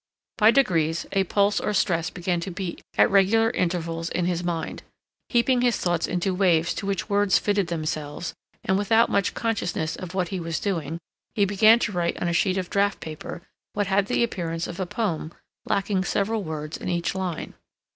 [0.39, 4.81] By degrees, a pulse or stress began to beat at regular intervals in his mind,
[5.29, 8.33] heaping his thoughts into waves to which words fitted themselves,
[8.63, 10.97] and without much consciousness of what he was doing,
[11.35, 13.43] he began to write on a sheet of draft paper
[13.73, 15.31] what had the appearance of a poem
[15.67, 17.53] lacking several words in each line.